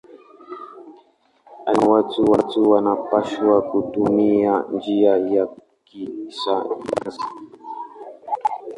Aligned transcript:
Alisema 1.65 1.91
watu 2.27 2.69
wanapaswa 2.71 3.61
kutumia 3.61 4.63
njia 4.71 5.17
ya 5.17 5.47
kisayansi. 5.83 7.21